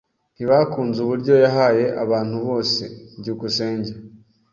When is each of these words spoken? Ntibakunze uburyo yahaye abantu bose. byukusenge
Ntibakunze 0.35 0.97
uburyo 1.01 1.33
yahaye 1.43 1.83
abantu 2.03 2.35
bose. 2.47 2.81
byukusenge 3.19 3.91